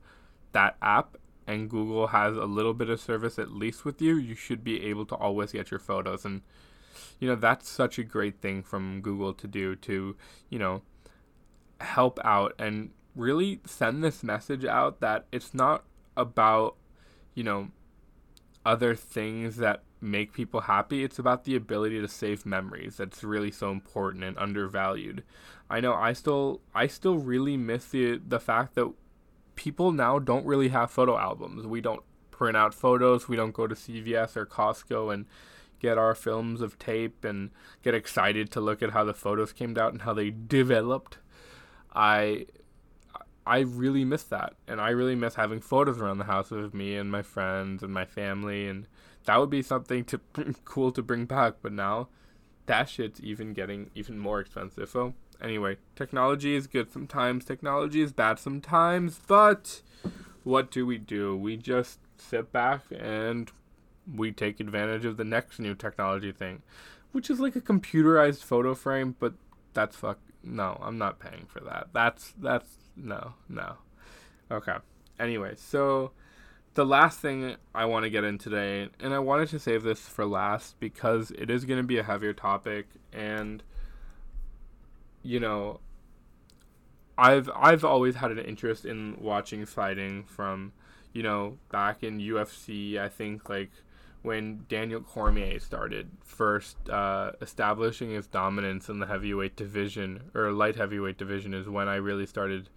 that 0.50 0.76
app 0.82 1.16
and 1.46 1.70
Google 1.70 2.08
has 2.08 2.36
a 2.36 2.46
little 2.46 2.74
bit 2.74 2.90
of 2.90 3.00
service 3.00 3.38
at 3.38 3.52
least 3.52 3.84
with 3.84 4.02
you 4.02 4.16
you 4.16 4.34
should 4.34 4.64
be 4.64 4.84
able 4.84 5.06
to 5.06 5.14
always 5.14 5.52
get 5.52 5.70
your 5.70 5.80
photos 5.80 6.24
and 6.24 6.42
you 7.18 7.28
know 7.28 7.34
that's 7.34 7.68
such 7.68 7.98
a 7.98 8.04
great 8.04 8.40
thing 8.40 8.62
from 8.62 9.00
Google 9.00 9.32
to 9.34 9.46
do 9.46 9.76
to 9.76 10.16
you 10.50 10.58
know 10.58 10.82
help 11.80 12.18
out 12.24 12.54
and 12.58 12.90
really 13.14 13.60
send 13.64 14.02
this 14.02 14.22
message 14.22 14.64
out 14.64 15.00
that 15.00 15.26
it's 15.30 15.54
not 15.54 15.84
about, 16.16 16.76
you 17.34 17.44
know, 17.44 17.68
other 18.66 18.94
things 18.94 19.56
that 19.56 19.82
make 20.00 20.32
people 20.32 20.62
happy. 20.62 21.04
It's 21.04 21.18
about 21.18 21.44
the 21.44 21.56
ability 21.56 22.00
to 22.00 22.08
save 22.08 22.44
memories 22.44 22.96
that's 22.96 23.22
really 23.22 23.50
so 23.50 23.70
important 23.70 24.24
and 24.24 24.38
undervalued. 24.38 25.22
I 25.70 25.80
know 25.80 25.94
I 25.94 26.12
still 26.12 26.60
I 26.74 26.86
still 26.86 27.18
really 27.18 27.56
miss 27.56 27.86
the 27.86 28.20
the 28.26 28.40
fact 28.40 28.74
that 28.74 28.92
people 29.54 29.92
now 29.92 30.18
don't 30.18 30.44
really 30.44 30.68
have 30.68 30.90
photo 30.90 31.16
albums. 31.16 31.66
We 31.66 31.80
don't 31.80 32.02
print 32.30 32.56
out 32.56 32.74
photos, 32.74 33.28
we 33.28 33.36
don't 33.36 33.54
go 33.54 33.66
to 33.66 33.74
CVS 33.74 34.36
or 34.36 34.44
Costco 34.44 35.12
and 35.12 35.26
get 35.84 35.98
our 35.98 36.14
films 36.14 36.62
of 36.62 36.78
tape 36.78 37.24
and 37.26 37.50
get 37.82 37.94
excited 37.94 38.50
to 38.50 38.58
look 38.58 38.82
at 38.82 38.92
how 38.92 39.04
the 39.04 39.12
photos 39.12 39.52
came 39.52 39.76
out 39.76 39.92
and 39.92 40.00
how 40.02 40.14
they 40.14 40.30
developed. 40.30 41.18
I 41.94 42.46
I 43.46 43.58
really 43.58 44.06
miss 44.06 44.22
that, 44.24 44.54
and 44.66 44.80
I 44.80 44.88
really 44.88 45.14
miss 45.14 45.34
having 45.34 45.60
photos 45.60 46.00
around 46.00 46.16
the 46.16 46.24
house 46.24 46.50
of 46.50 46.72
me 46.72 46.96
and 46.96 47.12
my 47.12 47.20
friends 47.20 47.82
and 47.82 47.92
my 47.92 48.06
family, 48.06 48.66
and 48.66 48.86
that 49.26 49.38
would 49.38 49.50
be 49.50 49.60
something 49.60 50.04
to 50.06 50.20
cool 50.64 50.90
to 50.92 51.02
bring 51.02 51.26
back. 51.26 51.56
But 51.60 51.72
now, 51.72 52.08
that 52.64 52.88
shit's 52.88 53.20
even 53.20 53.52
getting 53.52 53.90
even 53.94 54.18
more 54.18 54.40
expensive. 54.40 54.88
So 54.88 55.12
anyway, 55.38 55.76
technology 55.96 56.54
is 56.54 56.66
good 56.66 56.90
sometimes. 56.90 57.44
Technology 57.44 58.00
is 58.00 58.14
bad 58.14 58.38
sometimes. 58.38 59.20
But 59.26 59.82
what 60.44 60.70
do 60.70 60.86
we 60.86 60.96
do? 60.96 61.36
We 61.36 61.58
just 61.58 61.98
sit 62.16 62.50
back 62.52 62.84
and 62.90 63.52
we 64.12 64.32
take 64.32 64.60
advantage 64.60 65.04
of 65.04 65.16
the 65.16 65.24
next 65.24 65.58
new 65.58 65.74
technology 65.74 66.32
thing, 66.32 66.62
which 67.12 67.30
is 67.30 67.40
like 67.40 67.56
a 67.56 67.60
computerized 67.60 68.42
photo 68.42 68.74
frame. 68.74 69.16
But 69.18 69.34
that's 69.72 69.96
fuck. 69.96 70.18
No, 70.42 70.78
I'm 70.82 70.98
not 70.98 71.18
paying 71.18 71.46
for 71.46 71.60
that. 71.60 71.88
That's 71.92 72.34
that's 72.38 72.76
no 72.96 73.34
no. 73.48 73.76
Okay. 74.50 74.76
Anyway, 75.18 75.54
so 75.56 76.12
the 76.74 76.84
last 76.84 77.20
thing 77.20 77.56
I 77.74 77.84
want 77.86 78.04
to 78.04 78.10
get 78.10 78.24
in 78.24 78.36
today, 78.36 78.88
and 79.00 79.14
I 79.14 79.20
wanted 79.20 79.48
to 79.50 79.58
save 79.58 79.84
this 79.84 80.00
for 80.00 80.26
last 80.26 80.78
because 80.80 81.30
it 81.32 81.50
is 81.50 81.64
going 81.64 81.78
to 81.78 81.86
be 81.86 81.98
a 81.98 82.02
heavier 82.02 82.32
topic, 82.32 82.86
and 83.12 83.62
you 85.22 85.40
know, 85.40 85.80
I've 87.16 87.50
I've 87.54 87.84
always 87.84 88.16
had 88.16 88.32
an 88.32 88.38
interest 88.40 88.84
in 88.84 89.16
watching 89.20 89.64
fighting 89.66 90.24
from, 90.24 90.72
you 91.12 91.22
know, 91.22 91.58
back 91.70 92.02
in 92.02 92.18
UFC. 92.18 92.98
I 92.98 93.08
think 93.08 93.48
like 93.48 93.70
when 94.24 94.64
Daniel 94.70 95.02
Cormier 95.02 95.60
started 95.60 96.08
first 96.24 96.88
uh, 96.88 97.32
establishing 97.42 98.10
his 98.10 98.26
dominance 98.26 98.88
in 98.88 98.98
the 98.98 99.06
heavyweight 99.06 99.54
division 99.54 100.30
or 100.34 100.50
light 100.50 100.76
heavyweight 100.76 101.18
division 101.18 101.52
is 101.52 101.68
when 101.68 101.88
I 101.88 101.96
really 101.96 102.24
started 102.24 102.70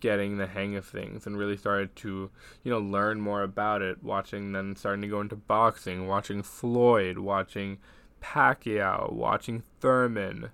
getting 0.00 0.38
the 0.38 0.48
hang 0.48 0.74
of 0.74 0.84
things 0.84 1.24
and 1.24 1.38
really 1.38 1.56
started 1.56 1.94
to, 1.94 2.32
you 2.64 2.72
know, 2.72 2.80
learn 2.80 3.20
more 3.20 3.44
about 3.44 3.80
it. 3.80 4.02
Watching 4.02 4.50
then 4.50 4.74
starting 4.74 5.02
to 5.02 5.08
go 5.08 5.20
into 5.20 5.36
boxing, 5.36 6.08
watching 6.08 6.42
Floyd, 6.42 7.18
watching 7.18 7.78
Pacquiao, 8.20 9.12
watching 9.12 9.62
Thurman, 9.80 10.50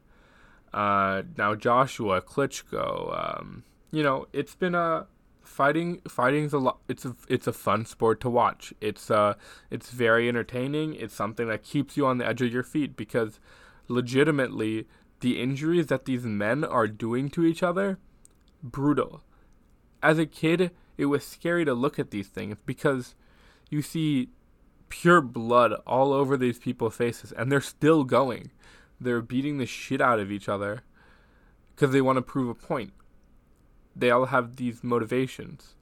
uh, 0.75 1.23
now 1.39 1.55
Joshua 1.55 2.21
Klitschko. 2.21 3.39
Um, 3.41 3.65
you 3.91 4.03
know, 4.03 4.27
it's 4.35 4.55
been 4.55 4.75
a 4.75 5.07
fighting. 5.49 6.01
Fighting's 6.09 6.53
a 6.53 6.59
lot. 6.59 6.79
It's 6.89 7.05
a 7.05 7.17
it's 7.29 7.47
a 7.47 7.53
fun 7.53 7.87
sport 7.87 8.21
to 8.21 8.31
watch. 8.31 8.73
It's 8.81 9.11
uh 9.11 9.35
it's 9.71 9.91
very 9.91 10.29
entertaining. 10.29 10.95
It's 10.95 11.15
something 11.15 11.49
that 11.49 11.63
keeps 11.63 11.97
you 11.97 12.07
on 12.07 12.19
the 12.19 12.27
edge 12.27 12.43
of 12.43 12.53
your 12.53 12.63
feet 12.63 12.97
because, 12.97 13.41
legitimately, 13.89 14.87
the 15.21 15.41
injuries 15.41 15.87
that 15.87 16.05
these 16.05 16.25
men 16.25 16.65
are 16.65 16.87
doing 16.87 17.29
to 17.31 17.45
each 17.45 17.63
other, 17.63 17.99
brutal 18.63 19.23
as 20.03 20.19
a 20.19 20.27
kid, 20.27 20.71
it 20.97 21.07
was 21.07 21.25
scary 21.25 21.65
to 21.65 21.75
look 21.75 21.99
at 21.99 22.11
these 22.11 22.29
things 22.29 22.57
because 22.67 23.15
you 23.71 23.83
see 23.83 24.31
pure 24.89 25.21
blood 25.21 25.73
all 25.87 26.13
over 26.13 26.37
these 26.37 26.59
people's 26.59 26.97
faces 26.97 27.33
and 27.33 27.51
they're 27.51 27.61
still 27.61 28.05
going. 28.05 28.51
They're 29.01 29.23
beating 29.23 29.59
the 29.59 29.67
shit 29.67 30.01
out 30.01 30.19
of 30.19 30.31
each 30.31 30.49
other 30.49 30.83
because 31.75 31.93
they 31.93 32.01
want 32.01 32.17
to 32.17 32.23
prove 32.23 32.49
a 32.49 32.55
point. 32.55 32.93
They 33.99 34.11
all 34.11 34.27
have 34.27 34.57
these 34.57 34.85
motivations, 34.85 35.75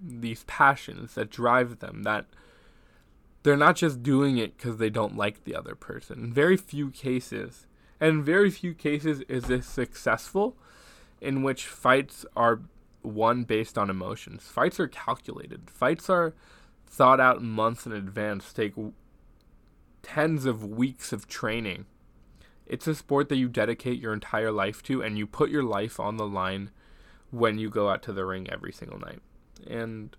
these 0.00 0.44
passions 0.44 1.14
that 1.14 1.30
drive 1.30 1.78
them 1.78 2.02
that 2.02 2.26
they're 3.42 3.56
not 3.56 3.76
just 3.76 4.02
doing 4.02 4.38
it 4.38 4.56
because 4.56 4.76
they 4.76 4.90
don't 4.90 5.16
like 5.16 5.44
the 5.44 5.56
other 5.56 5.74
person. 5.74 6.24
In 6.24 6.32
very 6.32 6.56
few 6.56 6.90
cases, 6.90 7.66
and 8.00 8.10
in 8.10 8.22
very 8.22 8.50
few 8.50 8.74
cases 8.74 9.22
is 9.28 9.44
this 9.44 9.66
successful 9.66 10.56
in 11.20 11.42
which 11.42 11.66
fights 11.66 12.26
are 12.36 12.60
one 13.02 13.44
based 13.44 13.78
on 13.78 13.90
emotions. 13.90 14.42
Fights 14.42 14.78
are 14.78 14.88
calculated. 14.88 15.70
Fights 15.70 16.08
are 16.10 16.34
thought 16.86 17.20
out 17.20 17.42
months 17.42 17.86
in 17.86 17.92
advance, 17.92 18.52
take 18.52 18.74
tens 20.02 20.44
of 20.44 20.64
weeks 20.64 21.12
of 21.12 21.26
training. 21.26 21.86
It's 22.66 22.86
a 22.86 22.94
sport 22.94 23.28
that 23.28 23.36
you 23.36 23.48
dedicate 23.48 24.00
your 24.00 24.12
entire 24.12 24.52
life 24.52 24.82
to, 24.84 25.02
and 25.02 25.18
you 25.18 25.26
put 25.26 25.50
your 25.50 25.64
life 25.64 25.98
on 25.98 26.16
the 26.16 26.26
line 26.26 26.70
when 27.32 27.58
you 27.58 27.68
go 27.68 27.88
out 27.88 28.02
to 28.04 28.12
the 28.12 28.24
ring 28.24 28.48
every 28.48 28.72
single 28.72 29.00
night. 29.00 29.20
And 29.66 30.14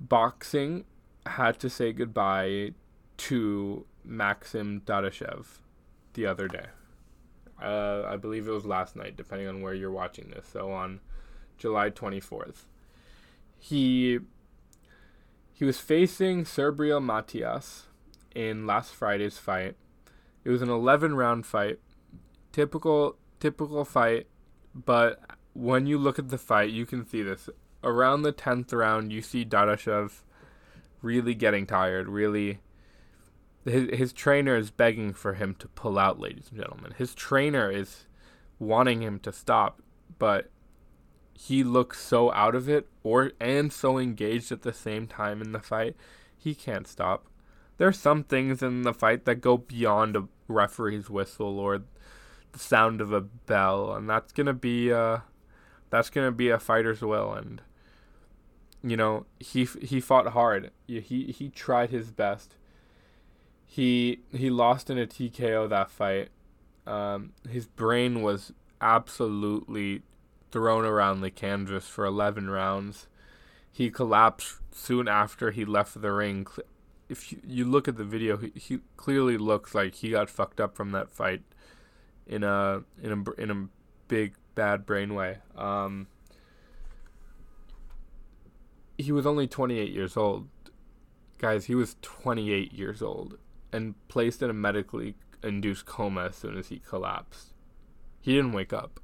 boxing 0.00 0.84
had 1.26 1.60
to 1.60 1.70
say 1.70 1.92
goodbye 1.92 2.72
to 3.16 3.86
Maxim 4.02 4.82
Dadashev 4.84 5.46
the 6.14 6.26
other 6.26 6.48
day. 6.48 6.66
Uh, 7.62 8.02
I 8.08 8.16
believe 8.16 8.48
it 8.48 8.50
was 8.50 8.66
last 8.66 8.96
night, 8.96 9.16
depending 9.16 9.46
on 9.46 9.60
where 9.60 9.74
you're 9.74 9.92
watching 9.92 10.30
this. 10.30 10.46
So 10.52 10.72
on 10.72 11.00
July 11.58 11.90
24th. 11.90 12.64
He 13.58 14.18
he 15.52 15.64
was 15.64 15.78
facing 15.78 16.44
Subriel 16.44 17.02
Matias 17.02 17.84
in 18.34 18.66
last 18.66 18.92
Friday's 18.92 19.38
fight. 19.38 19.76
It 20.44 20.50
was 20.50 20.62
an 20.62 20.68
11 20.68 21.14
round 21.14 21.46
fight. 21.46 21.78
Typical 22.52 23.16
typical 23.40 23.84
fight, 23.84 24.26
but 24.74 25.20
when 25.54 25.86
you 25.86 25.98
look 25.98 26.18
at 26.18 26.28
the 26.28 26.38
fight, 26.38 26.70
you 26.70 26.84
can 26.84 27.06
see 27.06 27.22
this. 27.22 27.48
Around 27.82 28.22
the 28.22 28.32
10th 28.32 28.72
round, 28.72 29.12
you 29.12 29.22
see 29.22 29.44
Dadashev 29.44 30.22
really 31.02 31.34
getting 31.34 31.66
tired, 31.66 32.08
really 32.08 32.60
his, 33.64 33.98
his 33.98 34.12
trainer 34.12 34.56
is 34.56 34.70
begging 34.70 35.12
for 35.12 35.34
him 35.34 35.54
to 35.56 35.68
pull 35.68 35.98
out, 35.98 36.20
ladies 36.20 36.48
and 36.50 36.58
gentlemen. 36.58 36.94
His 36.96 37.14
trainer 37.14 37.70
is 37.70 38.04
wanting 38.58 39.02
him 39.02 39.18
to 39.20 39.32
stop, 39.32 39.80
but 40.18 40.50
he 41.32 41.64
looks 41.64 42.00
so 42.00 42.32
out 42.32 42.54
of 42.54 42.68
it 42.68 42.88
or 43.02 43.32
and 43.40 43.72
so 43.72 43.98
engaged 43.98 44.52
at 44.52 44.62
the 44.62 44.72
same 44.72 45.06
time 45.06 45.40
in 45.40 45.52
the 45.52 45.60
fight, 45.60 45.96
he 46.36 46.54
can't 46.54 46.86
stop. 46.86 47.26
There 47.76 47.88
are 47.88 47.92
some 47.92 48.22
things 48.22 48.62
in 48.62 48.82
the 48.82 48.94
fight 48.94 49.24
that 49.24 49.36
go 49.36 49.56
beyond 49.56 50.16
a 50.16 50.28
referee's 50.46 51.10
whistle 51.10 51.58
or 51.58 51.82
the 52.52 52.58
sound 52.58 53.00
of 53.00 53.12
a 53.12 53.20
bell, 53.20 53.94
and 53.94 54.08
that's 54.08 54.32
gonna 54.32 54.52
be 54.52 54.92
uh, 54.92 55.18
that's 55.90 56.10
gonna 56.10 56.32
be 56.32 56.48
a 56.50 56.58
fighter's 56.58 57.02
will. 57.02 57.32
And 57.32 57.60
you 58.82 58.96
know, 58.96 59.26
he 59.40 59.64
he 59.64 60.00
fought 60.00 60.28
hard. 60.28 60.70
He 60.86 61.00
he 61.36 61.48
tried 61.48 61.90
his 61.90 62.10
best. 62.10 62.56
He 63.64 64.20
he 64.32 64.50
lost 64.50 64.90
in 64.90 64.98
a 64.98 65.06
TKO 65.06 65.68
that 65.68 65.90
fight. 65.90 66.28
Um, 66.86 67.32
his 67.48 67.66
brain 67.66 68.22
was 68.22 68.52
absolutely 68.80 70.02
thrown 70.50 70.84
around 70.84 71.20
the 71.20 71.30
canvas 71.30 71.88
for 71.88 72.04
11 72.04 72.48
rounds. 72.48 73.08
He 73.72 73.90
collapsed 73.90 74.58
soon 74.70 75.08
after 75.08 75.50
he 75.50 75.64
left 75.64 76.00
the 76.00 76.12
ring. 76.12 76.46
If 77.08 77.32
you, 77.32 77.40
you 77.44 77.64
look 77.64 77.88
at 77.88 77.96
the 77.96 78.04
video, 78.04 78.36
he, 78.36 78.52
he 78.54 78.78
clearly 78.96 79.36
looks 79.36 79.74
like 79.74 79.96
he 79.96 80.10
got 80.10 80.30
fucked 80.30 80.60
up 80.60 80.76
from 80.76 80.92
that 80.92 81.12
fight 81.12 81.42
in 82.26 82.44
a 82.44 82.84
in 83.02 83.10
a 83.10 83.40
in 83.40 83.50
a 83.50 83.66
big 84.08 84.34
bad 84.54 84.86
brain 84.86 85.14
way. 85.14 85.38
Um, 85.56 86.06
he 88.96 89.12
was 89.12 89.26
only 89.26 89.46
28 89.46 89.90
years 89.90 90.16
old. 90.16 90.48
Guys, 91.38 91.66
he 91.66 91.74
was 91.74 91.96
28 92.02 92.72
years 92.72 93.02
old 93.02 93.38
and 93.72 93.94
placed 94.08 94.42
in 94.42 94.50
a 94.50 94.52
medically 94.54 95.16
induced 95.42 95.84
coma 95.84 96.26
as 96.26 96.36
soon 96.36 96.56
as 96.56 96.68
he 96.68 96.78
collapsed. 96.78 97.52
He 98.20 98.34
didn't 98.34 98.52
wake 98.52 98.72
up. 98.72 99.00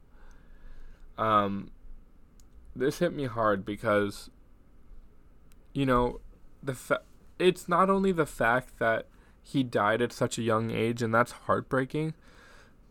Um, 1.19 1.71
this 2.75 3.01
hit 3.01 3.13
me 3.13 3.27
hard 3.27 3.65
because, 3.65 4.31
you 5.75 5.85
know, 5.85 6.21
the 6.63 6.75
fa- 6.75 7.03
it's 7.39 7.69
not 7.69 7.91
only 7.91 8.13
the 8.13 8.27
fact 8.27 8.79
that 8.79 9.07
he 9.43 9.63
died 9.63 10.01
at 10.01 10.13
such 10.13 10.39
a 10.39 10.43
young 10.43 10.71
age 10.71 11.03
and 11.03 11.13
that's 11.13 11.33
heartbreaking, 11.33 12.15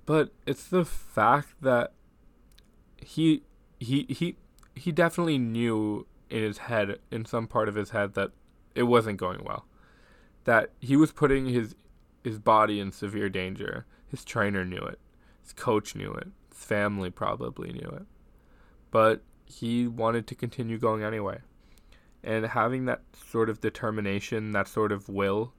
but 0.05 0.31
it's 0.45 0.65
the 0.65 0.85
fact 0.85 1.53
that 1.61 1.93
he 3.09 3.41
he 3.79 4.05
he 4.07 4.35
he 4.75 4.91
definitely 4.91 5.39
knew 5.39 6.05
in 6.29 6.43
his 6.43 6.59
head 6.59 6.99
in 7.09 7.25
some 7.25 7.47
part 7.47 7.67
of 7.67 7.73
his 7.73 7.89
head 7.89 8.13
that 8.13 8.31
it 8.75 8.83
wasn't 8.83 9.17
going 9.17 9.43
well. 9.43 9.65
That 10.43 10.69
he 10.79 10.95
was 10.95 11.11
putting 11.11 11.47
his 11.47 11.75
his 12.23 12.37
body 12.37 12.79
in 12.79 12.91
severe 12.91 13.27
danger. 13.27 13.87
His 14.09 14.23
trainer 14.23 14.63
knew 14.63 14.81
it. 14.81 14.99
His 15.41 15.53
coach 15.53 15.95
knew 15.95 16.11
it. 16.11 16.27
His 16.49 16.63
family 16.63 17.09
probably 17.09 17.73
knew 17.73 17.89
it. 17.89 18.05
But 18.91 19.23
he 19.45 19.87
wanted 19.87 20.27
to 20.27 20.35
continue 20.35 20.77
going 20.77 21.01
anyway. 21.03 21.39
And 22.23 22.45
having 22.45 22.85
that 22.85 23.01
sort 23.15 23.49
of 23.49 23.59
determination, 23.59 24.51
that 24.51 24.67
sort 24.67 24.91
of 24.91 25.09
will 25.09 25.53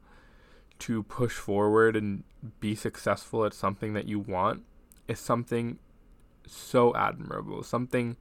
to 0.80 1.02
push 1.02 1.32
forward 1.32 1.96
and 1.96 2.22
be 2.60 2.76
successful 2.76 3.44
at 3.44 3.54
something 3.54 3.92
that 3.94 4.06
you 4.06 4.20
want 4.20 4.62
is 5.08 5.18
something 5.18 5.78
so 6.46 6.94
admirable, 6.94 7.62
something 7.62 8.16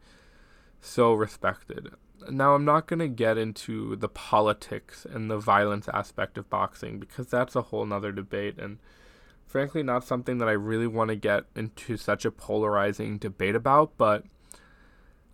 so 0.82 1.14
respected. 1.14 1.90
Now, 2.30 2.54
I'm 2.54 2.66
not 2.66 2.88
going 2.88 3.00
to 3.00 3.08
get 3.08 3.38
into 3.38 3.96
the 3.96 4.10
politics 4.10 5.06
and 5.10 5.32
the 5.32 5.38
violence 5.38 5.88
aspect 5.94 6.38
of 6.38 6.50
boxing 6.50 7.00
because 7.00 7.28
that's 7.28 7.56
a 7.56 7.64
whole 7.64 7.86
nother 7.86 8.12
debate 8.12 8.58
and 8.58 8.78
frankly 9.46 9.82
not 9.82 10.04
something 10.04 10.38
that 10.38 10.48
I 10.48 10.54
really 10.54 10.88
want 10.88 11.10
to 11.10 11.16
get 11.16 11.46
into 11.56 11.98
such 11.98 12.24
a 12.26 12.32
polarizing 12.32 13.18
debate 13.18 13.56
about, 13.56 13.94
but 13.98 14.24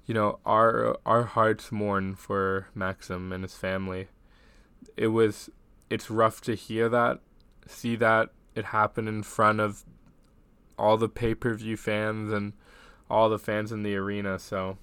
you 0.06 0.13
know, 0.13 0.39
our 0.46 0.98
our 1.06 1.24
hearts 1.24 1.72
mourn 1.72 2.15
for 2.15 2.68
Maxim 2.75 3.32
and 3.32 3.44
his 3.44 3.56
family. 3.56 4.08
It 4.96 5.08
was 5.08 5.50
it's 5.89 6.10
rough 6.10 6.42
to 6.42 6.56
hear 6.56 6.89
that, 6.89 7.20
see 7.68 7.96
that 7.98 8.30
it 8.54 8.65
happened 8.65 9.10
in 9.10 9.24
front 9.24 9.60
of 9.60 9.84
all 10.77 10.98
the 10.98 11.10
pay 11.10 11.34
per 11.34 11.54
view 11.54 11.75
fans 11.75 12.32
and 12.32 12.54
all 13.09 13.29
the 13.29 13.39
fans 13.39 13.71
in 13.71 13.83
the 13.83 13.95
arena. 13.95 14.39
So, 14.39 14.77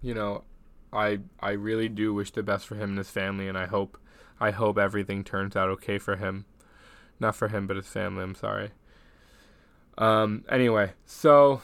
you 0.00 0.14
know, 0.14 0.44
I 0.92 1.20
I 1.40 1.50
really 1.50 1.88
do 1.88 2.14
wish 2.14 2.30
the 2.30 2.42
best 2.42 2.66
for 2.66 2.76
him 2.76 2.90
and 2.90 2.98
his 2.98 3.10
family, 3.10 3.48
and 3.48 3.58
I 3.58 3.66
hope 3.66 3.98
I 4.40 4.50
hope 4.50 4.78
everything 4.78 5.24
turns 5.24 5.56
out 5.56 5.68
okay 5.70 5.98
for 5.98 6.16
him. 6.16 6.46
Not 7.20 7.36
for 7.36 7.48
him, 7.48 7.66
but 7.66 7.76
his 7.76 7.86
family. 7.86 8.22
I'm 8.22 8.34
sorry. 8.34 8.70
Um. 9.98 10.44
Anyway, 10.48 10.92
so 11.04 11.62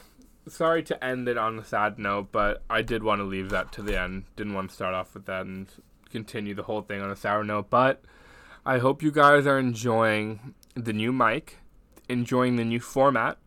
sorry 0.49 0.83
to 0.85 1.05
end 1.05 1.29
it 1.29 1.39
on 1.39 1.59
a 1.59 1.65
sad 1.65 1.99
note, 1.99 2.33
but 2.33 2.63
I 2.69 2.83
did 2.83 3.03
want 3.03 3.21
to 3.21 3.25
leave 3.25 3.51
that 3.51 3.73
to 3.73 3.83
the 3.83 4.01
end. 4.01 4.25
Didn't 4.37 4.55
want 4.55 4.71
to 4.71 4.75
start 4.75 4.95
off 4.95 5.15
with 5.15 5.27
that 5.27 5.47
and 5.47 5.69
continue 6.11 6.55
the 6.55 6.65
whole 6.65 6.83
thing 6.83 7.01
on 7.01 7.11
a 7.11 7.17
sour 7.17 7.45
note. 7.45 7.71
But 7.71 8.03
I 8.65 8.79
hope 8.79 9.03
you 9.03 9.11
guys 9.11 9.47
are 9.47 9.59
enjoying 9.59 10.55
the 10.75 10.93
new 10.93 11.13
mic, 11.13 11.59
enjoying 12.09 12.57
the 12.57 12.65
new 12.65 12.81
format, 12.81 13.39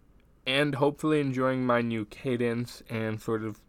and 0.46 0.76
hopefully 0.76 1.20
enjoying 1.20 1.66
my 1.66 1.82
new 1.82 2.06
cadence 2.06 2.84
and 2.90 3.22
sort 3.22 3.44
of 3.44 3.60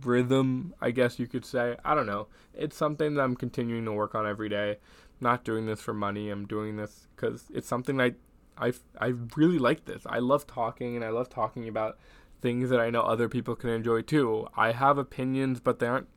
rhythm, 0.00 0.74
I 0.80 0.90
guess 0.90 1.18
you 1.18 1.26
could 1.26 1.44
say. 1.44 1.76
I 1.84 1.94
don't 1.94 2.06
know. 2.06 2.28
It's 2.54 2.76
something 2.76 3.14
that 3.14 3.22
I'm 3.22 3.36
continuing 3.36 3.84
to 3.84 3.92
work 3.92 4.14
on 4.14 4.26
every 4.26 4.48
day. 4.48 4.78
not 5.20 5.44
doing 5.44 5.66
this 5.66 5.80
for 5.80 5.94
money. 5.94 6.30
I'm 6.30 6.46
doing 6.46 6.76
this 6.76 7.06
because 7.14 7.44
it's 7.54 7.68
something 7.68 8.00
I, 8.00 8.14
I, 8.58 8.72
I 8.98 9.12
really 9.36 9.58
like 9.58 9.84
this. 9.84 10.02
I 10.06 10.18
love 10.18 10.46
talking 10.48 10.96
and 10.96 11.04
I 11.04 11.10
love 11.10 11.28
talking 11.28 11.68
about 11.68 11.96
things 12.40 12.70
that 12.70 12.80
I 12.80 12.90
know 12.90 13.02
other 13.02 13.28
people 13.28 13.54
can 13.54 13.70
enjoy 13.70 14.02
too. 14.02 14.48
I 14.56 14.72
have 14.72 14.98
opinions, 14.98 15.60
but 15.60 15.78
they 15.78 15.86
aren't, 15.86 16.08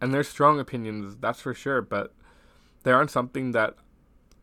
and 0.00 0.12
they're 0.12 0.24
strong 0.24 0.58
opinions, 0.58 1.16
that's 1.20 1.40
for 1.40 1.54
sure. 1.54 1.80
But 1.80 2.12
they 2.82 2.90
aren't 2.90 3.12
something 3.12 3.52
that 3.52 3.76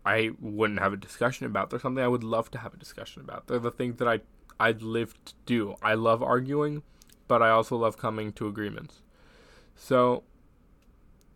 I 0.09 0.31
wouldn't 0.41 0.79
have 0.79 0.91
a 0.91 0.97
discussion 0.97 1.45
about. 1.45 1.69
They're 1.69 1.79
something 1.79 2.03
I 2.03 2.07
would 2.07 2.23
love 2.23 2.49
to 2.51 2.57
have 2.57 2.73
a 2.73 2.77
discussion 2.77 3.21
about. 3.21 3.45
They're 3.45 3.59
the 3.59 3.69
things 3.69 3.97
that 3.97 4.07
I 4.07 4.21
I'd 4.59 4.81
live 4.81 5.13
to 5.25 5.33
do. 5.45 5.75
I 5.83 5.93
love 5.93 6.23
arguing, 6.23 6.81
but 7.27 7.43
I 7.43 7.51
also 7.51 7.77
love 7.77 7.95
coming 7.97 8.33
to 8.33 8.47
agreements. 8.47 9.03
So, 9.75 10.23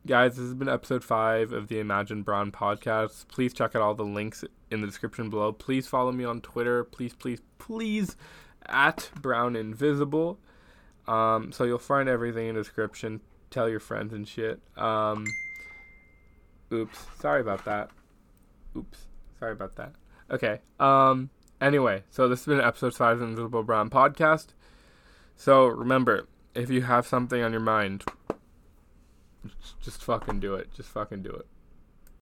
guys, 0.07 0.37
this 0.37 0.45
has 0.45 0.55
been 0.55 0.67
episode 0.67 1.03
five 1.03 1.53
of 1.53 1.67
the 1.67 1.79
Imagine 1.79 2.23
Brown 2.23 2.51
podcast. 2.51 3.27
Please 3.27 3.53
check 3.53 3.75
out 3.75 3.83
all 3.83 3.93
the 3.93 4.03
links 4.03 4.43
in 4.71 4.81
the 4.81 4.87
description 4.87 5.29
below. 5.29 5.51
Please 5.51 5.85
follow 5.85 6.11
me 6.11 6.23
on 6.23 6.41
Twitter. 6.41 6.83
Please, 6.83 7.13
please, 7.13 7.41
please, 7.59 8.17
at 8.65 9.11
Brown 9.21 9.55
Invisible. 9.55 10.39
Um, 11.07 11.51
so 11.51 11.63
you'll 11.63 11.77
find 11.77 12.09
everything 12.09 12.47
in 12.47 12.55
the 12.55 12.61
description. 12.61 13.21
Tell 13.51 13.69
your 13.69 13.79
friends 13.79 14.13
and 14.13 14.27
shit. 14.27 14.59
Um, 14.75 15.25
oops, 16.73 17.05
sorry 17.19 17.41
about 17.41 17.65
that. 17.65 17.91
Oops, 18.75 19.07
sorry 19.39 19.51
about 19.53 19.75
that. 19.75 19.93
Okay. 20.31 20.59
Um. 20.79 21.29
Anyway, 21.61 22.03
so 22.09 22.27
this 22.27 22.39
has 22.39 22.45
been 22.45 22.59
episode 22.59 22.93
five 22.93 23.13
of 23.13 23.19
the 23.19 23.25
Invisible 23.25 23.63
Brown 23.63 23.89
podcast. 23.89 24.47
So 25.35 25.65
remember, 25.65 26.27
if 26.55 26.69
you 26.69 26.81
have 26.81 27.07
something 27.07 27.41
on 27.41 27.51
your 27.51 27.61
mind, 27.61 28.03
just 29.81 30.03
fucking 30.03 30.39
do 30.39 30.55
it. 30.55 30.73
Just 30.73 30.89
fucking 30.89 31.23
do 31.23 31.29
it. 31.29 31.47